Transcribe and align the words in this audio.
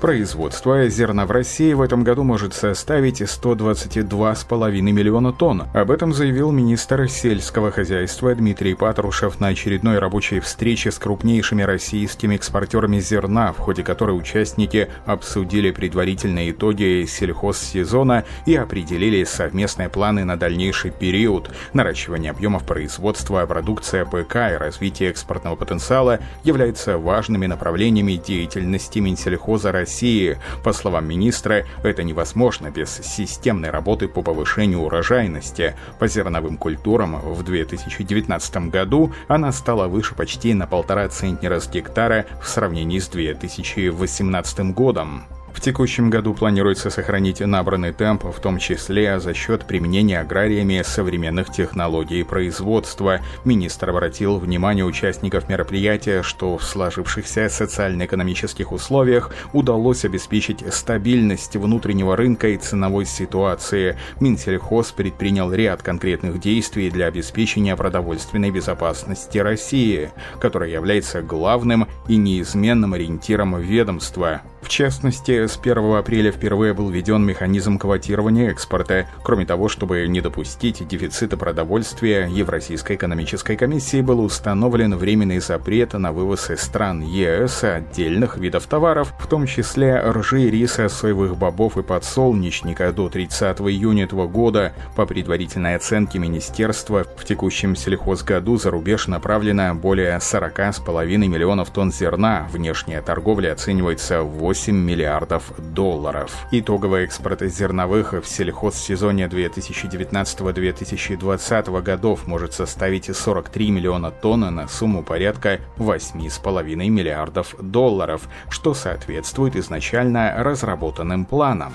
Производство 0.00 0.88
зерна 0.88 1.26
в 1.26 1.32
России 1.32 1.72
в 1.72 1.80
этом 1.80 2.04
году 2.04 2.22
может 2.22 2.54
составить 2.54 3.20
122,5 3.20 4.70
миллиона 4.80 5.32
тонн. 5.32 5.64
Об 5.74 5.90
этом 5.90 6.12
заявил 6.12 6.52
министр 6.52 7.08
сельского 7.08 7.72
хозяйства 7.72 8.32
Дмитрий 8.32 8.74
Патрушев 8.74 9.40
на 9.40 9.48
очередной 9.48 9.98
рабочей 9.98 10.38
встрече 10.38 10.92
с 10.92 11.00
крупнейшими 11.00 11.62
российскими 11.62 12.36
экспортерами 12.36 13.00
зерна, 13.00 13.52
в 13.52 13.58
ходе 13.58 13.82
которой 13.82 14.16
участники 14.16 14.88
обсудили 15.04 15.72
предварительные 15.72 16.52
итоги 16.52 17.04
сельхозсезона 17.04 18.24
и 18.46 18.54
определили 18.54 19.24
совместные 19.24 19.88
планы 19.88 20.24
на 20.24 20.36
дальнейший 20.38 20.92
период. 20.92 21.50
Наращивание 21.72 22.30
объемов 22.30 22.62
производства 22.62 23.44
продукции 23.46 24.04
ПК 24.04 24.36
и 24.36 24.58
развитие 24.58 25.10
экспортного 25.10 25.56
потенциала 25.56 26.20
являются 26.44 26.98
важными 26.98 27.46
направлениями 27.46 28.12
деятельности 28.12 29.00
Минсельхоза 29.00 29.72
России 29.72 29.87
России. 29.88 30.36
По 30.62 30.74
словам 30.74 31.08
министра, 31.08 31.64
это 31.82 32.02
невозможно 32.02 32.70
без 32.70 32.90
системной 32.90 33.70
работы 33.70 34.06
по 34.06 34.22
повышению 34.22 34.80
урожайности. 34.80 35.74
По 35.98 36.06
зерновым 36.08 36.58
культурам 36.58 37.18
в 37.18 37.42
2019 37.42 38.68
году 38.68 39.14
она 39.28 39.50
стала 39.50 39.88
выше 39.88 40.14
почти 40.14 40.52
на 40.52 40.66
полтора 40.66 41.08
центнера 41.08 41.58
с 41.58 41.70
гектара 41.70 42.26
в 42.42 42.48
сравнении 42.48 42.98
с 42.98 43.08
2018 43.08 44.74
годом. 44.74 45.24
В 45.58 45.60
текущем 45.60 46.08
году 46.08 46.34
планируется 46.34 46.88
сохранить 46.88 47.40
набранный 47.40 47.92
темп, 47.92 48.26
в 48.26 48.40
том 48.40 48.58
числе 48.58 49.18
за 49.18 49.34
счет 49.34 49.66
применения 49.66 50.20
аграриями 50.20 50.82
современных 50.86 51.50
технологий 51.50 52.22
производства. 52.22 53.18
Министр 53.44 53.90
обратил 53.90 54.38
внимание 54.38 54.84
участников 54.84 55.48
мероприятия, 55.48 56.22
что 56.22 56.58
в 56.58 56.64
сложившихся 56.64 57.48
социально-экономических 57.48 58.70
условиях 58.70 59.34
удалось 59.52 60.04
обеспечить 60.04 60.62
стабильность 60.72 61.56
внутреннего 61.56 62.14
рынка 62.14 62.50
и 62.50 62.56
ценовой 62.56 63.04
ситуации. 63.04 63.98
Минсельхоз 64.20 64.92
предпринял 64.92 65.52
ряд 65.52 65.82
конкретных 65.82 66.38
действий 66.38 66.88
для 66.88 67.06
обеспечения 67.06 67.74
продовольственной 67.74 68.52
безопасности 68.52 69.38
России, 69.38 70.12
которая 70.40 70.70
является 70.70 71.20
главным 71.20 71.88
и 72.06 72.14
неизменным 72.14 72.94
ориентиром 72.94 73.60
ведомства. 73.60 74.42
В 74.60 74.68
частности, 74.68 75.46
с 75.46 75.56
1 75.56 75.96
апреля 75.96 76.30
впервые 76.30 76.74
был 76.74 76.90
введен 76.90 77.24
механизм 77.24 77.78
квотирования 77.78 78.50
экспорта. 78.50 79.06
Кроме 79.22 79.46
того, 79.46 79.68
чтобы 79.68 80.06
не 80.08 80.20
допустить 80.20 80.86
дефицита 80.86 81.36
продовольствия, 81.36 82.28
Евразийской 82.28 82.96
экономической 82.96 83.56
комиссией 83.56 84.02
был 84.02 84.20
установлен 84.20 84.96
временный 84.96 85.40
запрет 85.40 85.94
на 85.94 86.12
вывоз 86.12 86.50
из 86.50 86.60
стран 86.60 87.02
ЕС 87.02 87.64
отдельных 87.64 88.36
видов 88.36 88.66
товаров, 88.66 89.14
в 89.18 89.26
том 89.26 89.46
числе 89.46 90.00
ржи, 90.00 90.50
риса, 90.50 90.88
соевых 90.88 91.36
бобов 91.36 91.78
и 91.78 91.82
подсолнечника 91.82 92.92
до 92.92 93.08
30 93.08 93.60
июня 93.60 94.04
этого 94.04 94.26
года. 94.26 94.72
По 94.96 95.06
предварительной 95.06 95.76
оценке 95.76 96.18
министерства, 96.18 97.06
в 97.16 97.24
текущем 97.24 97.76
сельхозгоду 97.76 98.56
за 98.56 98.70
рубеж 98.70 99.06
направлено 99.06 99.74
более 99.74 100.16
40,5 100.16 101.16
миллионов 101.16 101.70
тонн 101.70 101.92
зерна. 101.92 102.46
Внешняя 102.52 103.00
торговля 103.02 103.52
оценивается 103.52 104.22
в 104.22 104.47
8 104.48 104.74
миллиардов 104.74 105.52
долларов. 105.74 106.46
Итоговый 106.52 107.04
экспорт 107.04 107.42
зерновых 107.42 108.14
в 108.14 108.24
сельхозсезоне 108.24 109.26
2019-2020 109.26 111.82
годов 111.82 112.26
может 112.26 112.54
составить 112.54 113.14
43 113.14 113.70
миллиона 113.70 114.10
тонн 114.10 114.54
на 114.54 114.66
сумму 114.66 115.02
порядка 115.02 115.60
8,5 115.76 116.88
миллиардов 116.88 117.56
долларов, 117.60 118.26
что 118.48 118.72
соответствует 118.72 119.54
изначально 119.54 120.42
разработанным 120.42 121.26
планам. 121.26 121.74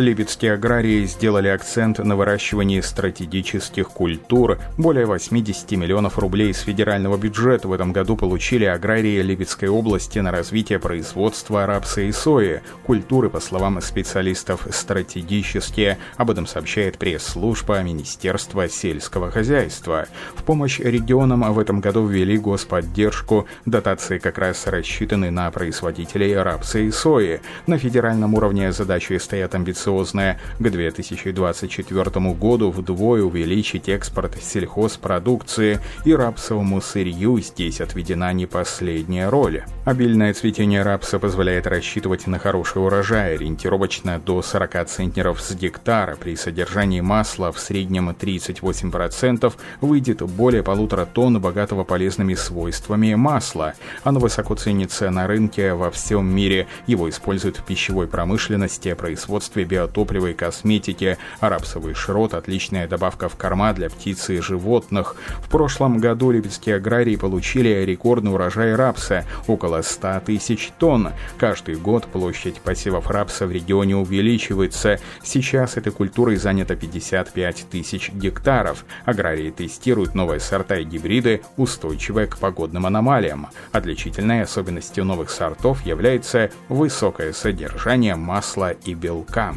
Липецкие 0.00 0.54
аграрии 0.54 1.04
сделали 1.04 1.48
акцент 1.48 1.98
на 1.98 2.16
выращивании 2.16 2.80
стратегических 2.80 3.90
культур. 3.90 4.58
Более 4.78 5.04
80 5.04 5.70
миллионов 5.72 6.18
рублей 6.18 6.50
из 6.50 6.60
федерального 6.60 7.18
бюджета 7.18 7.68
в 7.68 7.72
этом 7.72 7.92
году 7.92 8.16
получили 8.16 8.64
аграрии 8.64 9.20
Липецкой 9.20 9.68
области 9.68 10.18
на 10.18 10.30
развитие 10.30 10.78
производства 10.78 11.66
рапса 11.66 12.00
и 12.00 12.12
сои. 12.12 12.62
Культуры, 12.84 13.28
по 13.28 13.40
словам 13.40 13.80
специалистов, 13.82 14.66
стратегические. 14.70 15.98
Об 16.16 16.30
этом 16.30 16.46
сообщает 16.46 16.96
пресс-служба 16.96 17.82
Министерства 17.82 18.68
сельского 18.68 19.30
хозяйства. 19.30 20.06
В 20.34 20.44
помощь 20.44 20.80
регионам 20.80 21.52
в 21.52 21.58
этом 21.58 21.80
году 21.80 22.06
ввели 22.06 22.38
господдержку. 22.38 23.46
Дотации 23.66 24.18
как 24.18 24.38
раз 24.38 24.66
рассчитаны 24.66 25.30
на 25.30 25.50
производителей 25.50 26.34
рапса 26.36 26.78
и 26.78 26.90
сои. 26.90 27.40
На 27.66 27.76
федеральном 27.76 28.32
уровне 28.34 28.72
задачи 28.72 29.18
стоят 29.18 29.54
амбициозные 29.54 29.89
амбициозная 29.90 30.38
к 30.58 30.62
2024 30.62 32.34
году 32.34 32.70
вдвое 32.70 33.22
увеличить 33.22 33.88
экспорт 33.88 34.36
сельхозпродукции 34.40 35.80
и 36.04 36.14
рапсовому 36.14 36.80
сырью 36.80 37.38
здесь 37.40 37.80
отведена 37.80 38.32
не 38.32 38.46
последняя 38.46 39.28
роль. 39.28 39.62
Обильное 39.84 40.32
цветение 40.34 40.82
рапса 40.82 41.18
позволяет 41.18 41.66
рассчитывать 41.66 42.26
на 42.26 42.38
хороший 42.38 42.82
урожай, 42.82 43.34
ориентировочно 43.34 44.18
до 44.18 44.42
40 44.42 44.88
центнеров 44.88 45.40
с 45.40 45.54
гектара. 45.54 46.16
При 46.16 46.36
содержании 46.36 47.00
масла 47.00 47.50
в 47.52 47.58
среднем 47.58 48.10
38% 48.10 49.52
выйдет 49.80 50.22
более 50.22 50.62
полутора 50.62 51.06
тонн 51.06 51.40
богатого 51.40 51.84
полезными 51.84 52.34
свойствами 52.34 53.14
масла. 53.14 53.74
Оно 54.04 54.20
высоко 54.20 54.54
ценится 54.54 55.10
на 55.10 55.26
рынке 55.26 55.74
во 55.74 55.90
всем 55.90 56.26
мире. 56.26 56.66
Его 56.86 57.08
используют 57.08 57.56
в 57.56 57.64
пищевой 57.64 58.06
промышленности, 58.06 58.94
производстве 58.94 59.64
биотоплива 59.80 60.28
и 60.28 60.34
косметики, 60.34 61.16
рапсовый 61.40 61.94
шрот– 61.94 62.34
отличная 62.34 62.86
добавка 62.86 63.28
в 63.28 63.36
корма 63.36 63.72
для 63.72 63.88
птиц 63.88 64.30
и 64.30 64.40
животных. 64.40 65.16
В 65.38 65.48
прошлом 65.48 65.98
году 65.98 66.30
липецкие 66.30 66.76
аграрии 66.76 67.16
получили 67.16 67.84
рекордный 67.84 68.32
урожай 68.32 68.74
рапса– 68.74 69.24
около 69.46 69.82
100 69.82 70.20
тысяч 70.26 70.70
тонн. 70.78 71.10
Каждый 71.38 71.76
год 71.76 72.06
площадь 72.06 72.60
посевов 72.60 73.10
рапса 73.10 73.46
в 73.46 73.52
регионе 73.52 73.96
увеличивается. 73.96 74.98
Сейчас 75.22 75.76
этой 75.76 75.92
культурой 75.92 76.36
занято 76.36 76.76
55 76.76 77.66
тысяч 77.70 78.10
гектаров. 78.12 78.84
Аграрии 79.04 79.50
тестируют 79.50 80.14
новые 80.14 80.40
сорта 80.40 80.76
и 80.76 80.84
гибриды, 80.84 81.42
устойчивые 81.56 82.26
к 82.26 82.38
погодным 82.38 82.86
аномалиям. 82.86 83.48
Отличительной 83.72 84.42
особенностью 84.42 85.04
новых 85.04 85.30
сортов 85.30 85.84
является 85.86 86.50
высокое 86.68 87.32
содержание 87.32 88.14
масла 88.14 88.72
и 88.72 88.94
белка. 88.94 89.54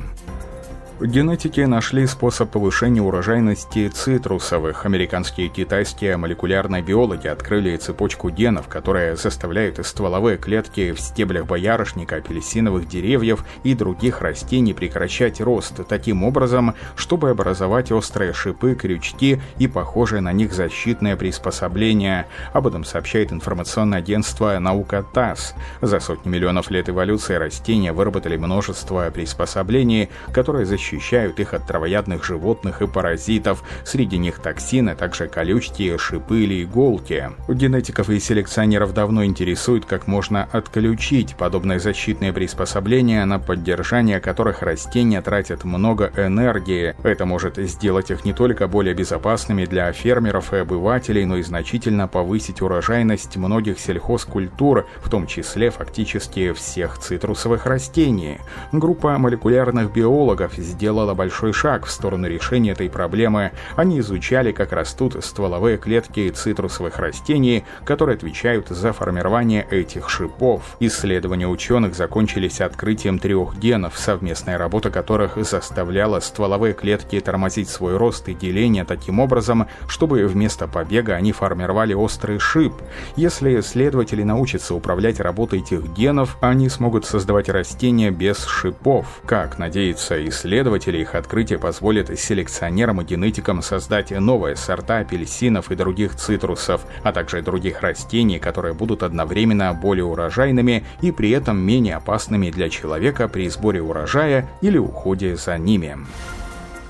Генетики 1.05 1.59
нашли 1.59 2.07
способ 2.07 2.49
повышения 2.49 3.01
урожайности 3.01 3.89
цитрусовых. 3.89 4.85
Американские 4.85 5.47
и 5.47 5.49
китайские 5.49 6.15
молекулярные 6.15 6.81
биологи 6.81 7.27
открыли 7.27 7.75
цепочку 7.75 8.29
генов, 8.29 8.69
которые 8.69 9.17
заставляют 9.17 9.85
стволовые 9.85 10.37
клетки 10.37 10.93
в 10.93 11.01
стеблях 11.01 11.45
боярышника, 11.45 12.15
апельсиновых 12.15 12.87
деревьев 12.87 13.43
и 13.65 13.75
других 13.75 14.21
растений 14.21 14.73
прекращать 14.73 15.41
рост 15.41 15.85
таким 15.89 16.23
образом, 16.23 16.73
чтобы 16.95 17.31
образовать 17.31 17.91
острые 17.91 18.31
шипы, 18.31 18.73
крючки 18.73 19.41
и 19.59 19.67
похожие 19.67 20.21
на 20.21 20.31
них 20.31 20.53
защитные 20.53 21.17
приспособления. 21.17 22.27
Об 22.53 22.65
этом 22.65 22.85
сообщает 22.85 23.33
информационное 23.33 23.99
агентство 23.99 24.57
«Наука 24.57 25.03
ТАСС». 25.13 25.53
За 25.81 25.99
сотни 25.99 26.29
миллионов 26.29 26.71
лет 26.71 26.87
эволюции 26.87 27.35
растения 27.35 27.91
выработали 27.91 28.37
множество 28.37 29.11
приспособлений, 29.13 30.07
которые 30.31 30.65
защищают 30.65 30.92
защищают 30.93 31.39
их 31.39 31.53
от 31.53 31.65
травоядных 31.65 32.23
животных 32.23 32.81
и 32.81 32.87
паразитов. 32.87 33.63
Среди 33.83 34.17
них 34.17 34.39
токсины, 34.39 34.91
а 34.91 34.95
также 34.95 35.27
колючки, 35.27 35.97
шипы 35.97 36.43
или 36.43 36.63
иголки. 36.63 37.31
Генетиков 37.47 38.09
и 38.09 38.19
селекционеров 38.19 38.93
давно 38.93 39.25
интересует, 39.25 39.85
как 39.85 40.07
можно 40.07 40.47
отключить 40.51 41.35
подобные 41.35 41.79
защитные 41.79 42.31
приспособления, 42.31 43.25
на 43.25 43.39
поддержание 43.39 44.19
которых 44.19 44.61
растения 44.61 45.21
тратят 45.21 45.63
много 45.63 46.11
энергии. 46.15 46.95
Это 47.03 47.25
может 47.25 47.57
сделать 47.57 48.11
их 48.11 48.25
не 48.25 48.33
только 48.33 48.67
более 48.67 48.93
безопасными 48.93 49.65
для 49.65 49.91
фермеров 49.91 50.53
и 50.53 50.57
обывателей, 50.57 51.25
но 51.25 51.37
и 51.37 51.43
значительно 51.43 52.07
повысить 52.07 52.61
урожайность 52.61 53.37
многих 53.37 53.79
сельхозкультур, 53.79 54.85
в 55.01 55.09
том 55.09 55.27
числе 55.27 55.71
фактически 55.71 56.53
всех 56.53 56.99
цитрусовых 56.99 57.65
растений. 57.65 58.39
Группа 58.71 59.17
молекулярных 59.17 59.91
биологов 59.91 60.57
сделала 60.73 61.13
большой 61.13 61.53
шаг 61.53 61.85
в 61.85 61.91
сторону 61.91 62.27
решения 62.27 62.71
этой 62.71 62.89
проблемы. 62.89 63.51
Они 63.75 63.99
изучали, 63.99 64.51
как 64.51 64.73
растут 64.73 65.23
стволовые 65.23 65.77
клетки 65.77 66.29
цитрусовых 66.29 66.97
растений, 66.97 67.63
которые 67.85 68.15
отвечают 68.15 68.69
за 68.69 68.91
формирование 68.91 69.65
этих 69.69 70.09
шипов. 70.09 70.75
Исследования 70.79 71.47
ученых 71.47 71.95
закончились 71.95 72.59
открытием 72.59 73.19
трех 73.19 73.57
генов, 73.57 73.97
совместная 73.97 74.57
работа 74.57 74.89
которых 74.89 75.37
заставляла 75.43 76.19
стволовые 76.19 76.73
клетки 76.73 77.19
тормозить 77.19 77.69
свой 77.69 77.97
рост 77.97 78.27
и 78.27 78.33
деление 78.33 78.83
таким 78.83 79.19
образом, 79.19 79.67
чтобы 79.87 80.25
вместо 80.25 80.67
побега 80.67 81.13
они 81.13 81.31
формировали 81.31 81.93
острый 81.93 82.39
шип. 82.39 82.73
Если 83.15 83.59
исследователи 83.59 84.23
научатся 84.23 84.73
управлять 84.73 85.19
работой 85.19 85.59
этих 85.59 85.85
генов, 85.93 86.37
они 86.41 86.69
смогут 86.69 87.05
создавать 87.05 87.49
растения 87.49 88.11
без 88.11 88.43
шипов. 88.45 89.21
Как 89.25 89.59
надеются 89.59 90.15
исследователи, 90.63 90.99
их 90.99 91.15
открытие 91.15 91.59
позволит 91.59 92.17
селекционерам 92.17 93.01
и 93.01 93.03
генетикам 93.03 93.61
создать 93.61 94.11
новые 94.11 94.55
сорта 94.55 94.99
апельсинов 94.99 95.71
и 95.71 95.75
других 95.75 96.15
цитрусов, 96.15 96.85
а 97.03 97.11
также 97.11 97.41
других 97.41 97.81
растений, 97.81 98.39
которые 98.39 98.73
будут 98.73 99.03
одновременно 99.03 99.73
более 99.73 100.05
урожайными 100.05 100.85
и 101.01 101.11
при 101.11 101.31
этом 101.31 101.57
менее 101.57 101.97
опасными 101.97 102.49
для 102.49 102.69
человека 102.69 103.27
при 103.27 103.49
сборе 103.49 103.81
урожая 103.81 104.49
или 104.61 104.77
уходе 104.77 105.35
за 105.35 105.57
ними 105.57 105.97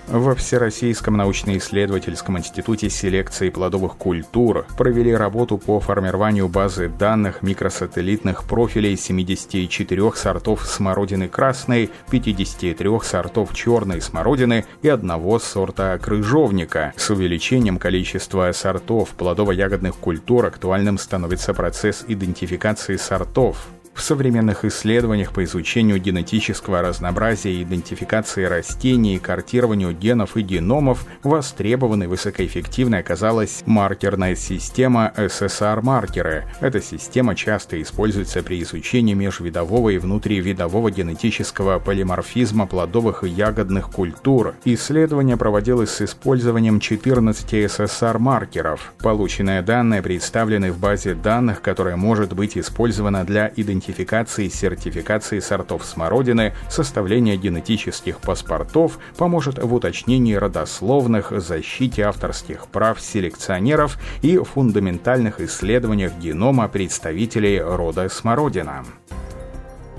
во 0.07 0.35
Всероссийском 0.35 1.17
научно-исследовательском 1.17 2.37
институте 2.37 2.89
селекции 2.89 3.49
плодовых 3.49 3.95
культур 3.97 4.65
провели 4.77 5.13
работу 5.15 5.57
по 5.57 5.79
формированию 5.79 6.47
базы 6.49 6.89
данных 6.89 7.41
микросателлитных 7.41 8.43
профилей 8.43 8.97
74 8.97 10.11
сортов 10.13 10.65
смородины 10.65 11.27
красной, 11.27 11.89
53 12.11 12.89
сортов 13.03 13.53
черной 13.53 14.01
смородины 14.01 14.65
и 14.81 14.89
одного 14.89 15.39
сорта 15.39 15.97
крыжовника. 16.01 16.93
С 16.97 17.09
увеличением 17.09 17.77
количества 17.77 18.51
сортов 18.51 19.13
плодово-ягодных 19.17 19.95
культур 19.97 20.45
актуальным 20.45 20.97
становится 20.97 21.53
процесс 21.53 22.03
идентификации 22.07 22.97
сортов. 22.97 23.67
В 23.93 24.01
современных 24.01 24.65
исследованиях 24.65 25.31
по 25.33 25.43
изучению 25.43 25.99
генетического 25.99 26.81
разнообразия 26.81 27.53
и 27.53 27.63
идентификации 27.63 28.43
растений, 28.43 29.19
картированию 29.19 29.93
генов 29.93 30.35
и 30.35 30.41
геномов 30.41 31.05
востребованной 31.21 32.07
высокоэффективной 32.07 32.99
оказалась 32.99 33.61
маркерная 33.67 34.35
система 34.35 35.13
SSR-маркеры. 35.15 36.45
Эта 36.59 36.81
система 36.81 37.35
часто 37.35 37.79
используется 37.81 38.41
при 38.41 38.63
изучении 38.63 39.13
межвидового 39.13 39.89
и 39.89 39.99
внутривидового 39.99 40.89
генетического 40.89 41.77
полиморфизма 41.77 42.65
плодовых 42.65 43.23
и 43.23 43.29
ягодных 43.29 43.91
культур. 43.91 44.55
Исследование 44.65 45.37
проводилось 45.37 45.91
с 45.91 46.01
использованием 46.01 46.79
14 46.79 47.53
SSR-маркеров. 47.53 48.93
Полученные 48.97 49.61
данные 49.61 50.01
представлены 50.01 50.71
в 50.71 50.79
базе 50.79 51.13
данных, 51.13 51.61
которая 51.61 51.95
может 51.95 52.33
быть 52.33 52.57
использована 52.57 53.23
для 53.23 53.53
идентификации 53.55 53.82
идентификации 53.83 54.47
сертификации 54.47 55.39
сортов 55.39 55.85
смородины, 55.85 56.53
составления 56.69 57.35
генетических 57.35 58.19
паспортов 58.19 58.97
поможет 59.17 59.61
в 59.61 59.73
уточнении 59.73 60.35
родословных, 60.35 61.33
защите 61.35 62.03
авторских 62.03 62.67
прав 62.67 63.01
селекционеров 63.01 63.97
и 64.21 64.37
фундаментальных 64.37 65.41
исследованиях 65.41 66.13
генома 66.17 66.67
представителей 66.67 67.59
рода 67.59 68.07
смородина. 68.09 68.85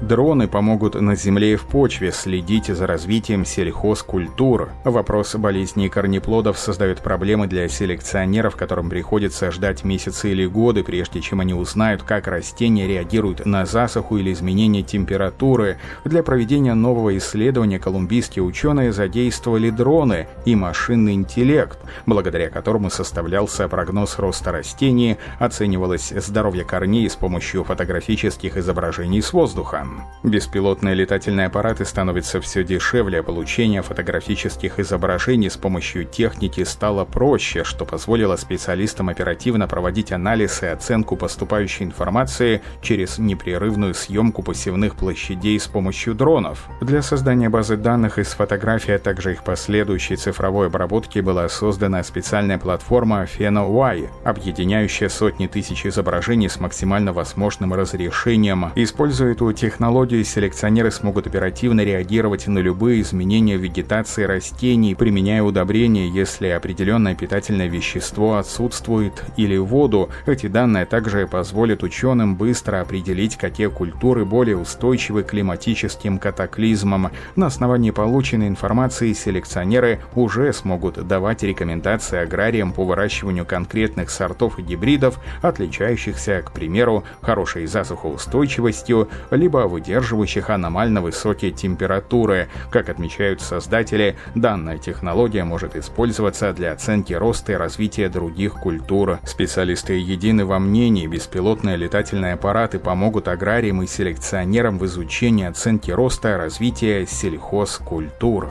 Дроны 0.05 0.49
помогут 0.49 1.01
на 1.01 1.17
земле 1.17 1.55
и 1.55 1.57
в 1.57 1.65
почве 1.65 2.13
следить 2.13 2.67
за 2.67 2.87
развитием 2.87 3.47
сельхозкультур. 3.47 4.69
Вопрос 4.85 5.35
болезней 5.37 5.89
корнеплодов 5.89 6.59
создает 6.59 7.01
проблемы 7.01 7.47
для 7.47 7.67
селекционеров, 7.69 8.55
которым 8.55 8.91
приходится 8.91 9.51
ждать 9.51 9.83
месяцы 9.83 10.31
или 10.33 10.45
годы, 10.45 10.85
прежде 10.85 11.23
чем 11.23 11.41
они 11.41 11.55
узнают, 11.55 12.03
как 12.03 12.27
растения 12.27 12.87
реагируют 12.87 13.47
на 13.47 13.65
засуху 13.65 14.19
или 14.19 14.31
изменение 14.35 14.83
температуры. 14.83 15.79
Для 16.05 16.23
проведения 16.23 16.75
нового 16.75 17.17
исследования 17.17 17.79
колумбийские 17.79 18.43
ученые 18.43 18.93
задействовали 18.93 19.71
дроны 19.71 20.29
и 20.45 20.55
машинный 20.55 21.15
интеллект, 21.15 21.79
благодаря 22.05 22.51
которому 22.51 22.91
составлялся 22.91 23.69
прогноз 23.69 24.19
роста 24.19 24.53
растений, 24.53 25.17
оценивалось 25.39 26.13
здоровье 26.15 26.65
корней 26.65 27.09
с 27.09 27.17
помощью 27.17 27.65
фотографических 27.65 28.59
изображений 28.59 29.23
с 29.23 29.33
воздуха. 29.33 29.87
Беспилотные 30.23 30.95
летательные 30.95 31.49
аппараты 31.49 31.85
становятся 31.85 32.41
все 32.41 32.65
дешевле, 32.65 33.23
получение 33.23 33.83
фотографических 33.83 34.79
изображений 34.79 35.51
с 35.51 35.57
помощью 35.57 36.07
техники 36.07 36.65
стало 36.65 37.05
проще, 37.05 37.63
что 37.63 37.85
позволило 37.85 38.37
специалистам 38.37 39.11
оперативно 39.11 39.69
проводить 39.69 40.13
анализ 40.13 40.63
и 40.63 40.67
оценку 40.67 41.17
поступающей 41.17 41.85
информации 41.85 42.63
через 42.81 43.19
непрерывную 43.19 43.95
съемку 43.95 44.43
посевных 44.43 44.97
площадей 44.97 45.61
с 45.61 45.67
помощью 45.67 46.15
дронов. 46.15 46.69
Для 46.81 47.03
создания 47.03 47.51
базы 47.51 47.77
данных 47.77 48.19
из 48.19 48.29
фотографий, 48.29 48.93
а 48.93 48.99
также 48.99 49.33
их 49.33 49.45
последующей 49.45 50.17
цифровой 50.17 50.69
обработки 50.69 51.19
была 51.19 51.49
создана 51.49 52.03
специальная 52.03 52.59
платформа 52.59 53.25
PhenoY, 53.25 54.09
объединяющая 54.25 55.09
сотни 55.09 55.47
тысяч 55.47 55.85
изображений 55.87 56.49
с 56.49 56.59
максимально 56.59 57.13
возможным 57.13 57.75
разрешением. 57.75 58.73
Используя 58.75 59.33
эту 59.33 59.53
технологию, 59.53 59.74
технологии 59.75 60.23
селекционеры 60.23 60.93
смогут 60.93 61.27
оперативно 61.27 61.81
реагировать 61.81 62.47
на 62.47 62.61
любые 62.61 63.01
изменения 63.01 63.57
вегетации 63.57 64.23
растений, 64.23 64.95
применяя 64.95 65.43
удобрения, 65.43 66.09
если 66.09 66.47
определенное 66.47 67.17
питательное 67.17 67.67
вещество 67.67 68.37
отсутствует 68.37 69.25
или 69.37 69.57
воду. 69.57 70.11
Эти 70.27 70.47
данные 70.47 70.87
также 70.87 71.27
позволят 71.27 71.83
ученым 71.83 72.37
быстро 72.37 72.83
определить, 72.83 73.37
какие 73.37 73.67
культуры 73.67 74.25
более 74.25 74.57
устойчивы 74.57 75.25
к 75.25 75.31
климатическим 75.31 76.21
катаклизмам. 76.21 77.11
На 77.35 77.47
основании 77.47 77.91
полученной 77.91 78.47
информации 78.47 79.13
селекционеры 79.13 79.99
уже 80.15 80.53
смогут 80.53 81.05
давать 81.05 81.43
рекомендации 81.43 82.19
аграриям 82.19 82.73
по 82.73 82.85
выращиванию 82.85 83.45
конкретных 83.45 84.11
сортов 84.11 84.61
и 84.61 84.63
гибридов, 84.63 85.19
отличающихся, 85.43 86.43
к 86.47 86.53
примеру, 86.53 87.03
хорошей 87.23 87.67
засухоустойчивостью, 87.67 89.09
либо 89.33 89.64
выдерживающих 89.67 90.51
аномально 90.51 91.01
высокие 91.01 91.51
температуры. 91.51 92.49
Как 92.71 92.89
отмечают 92.89 93.41
создатели, 93.41 94.17
данная 94.35 94.79
технология 94.79 95.45
может 95.45 95.77
использоваться 95.77 96.53
для 96.53 96.73
оценки 96.73 97.13
роста 97.13 97.53
и 97.53 97.57
развития 97.57 98.09
других 98.09 98.55
культур. 98.55 99.19
Специалисты 99.25 99.95
едины 99.95 100.45
во 100.45 100.59
мнении, 100.59 101.07
беспилотные 101.07 101.77
летательные 101.77 102.35
аппараты 102.35 102.79
помогут 102.79 103.29
аграриям 103.29 103.83
и 103.83 103.87
селекционерам 103.87 104.79
в 104.79 104.87
изучении 104.87 105.47
оценки 105.47 105.91
роста 105.91 106.33
и 106.33 106.37
развития 106.37 107.07
сельхозкультур. 107.07 108.51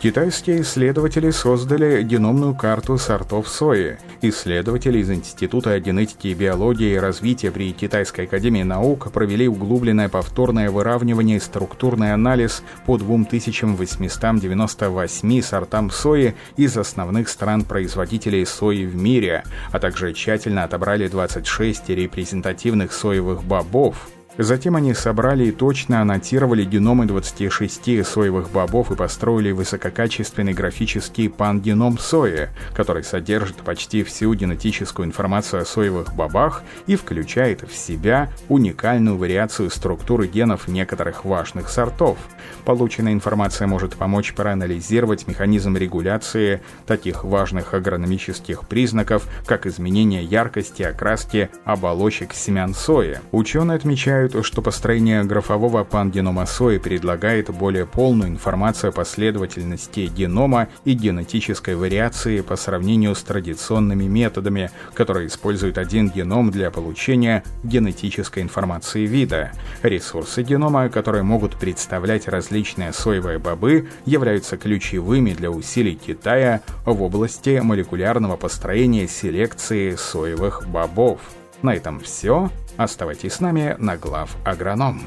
Китайские 0.00 0.62
исследователи 0.62 1.30
создали 1.30 2.04
геномную 2.04 2.54
карту 2.54 2.98
сортов 2.98 3.48
сои. 3.48 3.96
Исследователи 4.22 5.00
из 5.00 5.10
Института 5.10 5.80
генетики 5.80 6.28
и 6.28 6.34
биологии 6.34 6.92
и 6.92 6.98
развития 6.98 7.50
при 7.50 7.72
Китайской 7.72 8.26
академии 8.26 8.62
наук 8.62 9.10
провели 9.10 9.48
углубленное 9.48 10.08
повторное 10.08 10.70
выравнивание 10.70 11.38
и 11.38 11.40
структурный 11.40 12.14
анализ 12.14 12.62
по 12.86 12.96
2898 12.96 15.42
сортам 15.42 15.90
сои 15.90 16.36
из 16.56 16.76
основных 16.76 17.28
стран-производителей 17.28 18.46
сои 18.46 18.84
в 18.84 18.94
мире, 18.94 19.42
а 19.72 19.80
также 19.80 20.12
тщательно 20.12 20.62
отобрали 20.62 21.08
26 21.08 21.88
репрезентативных 21.88 22.92
соевых 22.92 23.42
бобов, 23.42 23.96
Затем 24.38 24.76
они 24.76 24.94
собрали 24.94 25.46
и 25.46 25.50
точно 25.50 26.00
аннотировали 26.00 26.64
геномы 26.64 27.06
26 27.06 28.06
соевых 28.06 28.50
бобов 28.50 28.92
и 28.92 28.94
построили 28.94 29.50
высококачественный 29.50 30.52
графический 30.52 31.28
пангеном 31.28 31.98
сои, 31.98 32.48
который 32.72 33.02
содержит 33.02 33.56
почти 33.56 34.04
всю 34.04 34.32
генетическую 34.34 35.06
информацию 35.06 35.62
о 35.62 35.64
соевых 35.64 36.14
бобах 36.14 36.62
и 36.86 36.94
включает 36.94 37.68
в 37.68 37.74
себя 37.74 38.30
уникальную 38.48 39.16
вариацию 39.16 39.70
структуры 39.70 40.28
генов 40.28 40.68
некоторых 40.68 41.24
важных 41.24 41.68
сортов. 41.68 42.16
Полученная 42.64 43.14
информация 43.14 43.66
может 43.66 43.96
помочь 43.96 44.34
проанализировать 44.34 45.26
механизм 45.26 45.76
регуляции 45.76 46.62
таких 46.86 47.24
важных 47.24 47.74
агрономических 47.74 48.68
признаков, 48.68 49.26
как 49.46 49.66
изменение 49.66 50.22
яркости, 50.22 50.84
окраски 50.84 51.50
оболочек 51.64 52.34
семян 52.34 52.72
сои. 52.72 53.18
Ученые 53.32 53.74
отмечают, 53.74 54.27
считают, 54.28 54.46
что 54.46 54.62
построение 54.62 55.24
графового 55.24 55.84
пангенома 55.84 56.46
сои 56.46 56.78
предлагает 56.78 57.50
более 57.50 57.86
полную 57.86 58.30
информацию 58.30 58.90
о 58.90 58.92
последовательности 58.92 60.00
генома 60.00 60.68
и 60.84 60.92
генетической 60.92 61.74
вариации 61.74 62.40
по 62.40 62.56
сравнению 62.56 63.14
с 63.14 63.22
традиционными 63.22 64.04
методами, 64.04 64.70
которые 64.94 65.28
используют 65.28 65.78
один 65.78 66.10
геном 66.10 66.50
для 66.50 66.70
получения 66.70 67.42
генетической 67.62 68.42
информации 68.42 69.06
вида. 69.06 69.52
Ресурсы 69.82 70.42
генома, 70.42 70.88
которые 70.88 71.22
могут 71.22 71.56
представлять 71.56 72.28
различные 72.28 72.92
соевые 72.92 73.38
бобы, 73.38 73.88
являются 74.04 74.56
ключевыми 74.56 75.32
для 75.32 75.50
усилий 75.50 75.94
Китая 75.94 76.60
в 76.84 77.02
области 77.02 77.60
молекулярного 77.62 78.36
построения 78.36 79.08
селекции 79.08 79.96
соевых 79.96 80.68
бобов. 80.68 81.20
На 81.62 81.74
этом 81.74 82.00
все. 82.00 82.50
Оставайтесь 82.78 83.32
с 83.32 83.40
нами 83.40 83.74
на 83.78 83.96
глав 83.96 84.36
агроном. 84.44 85.02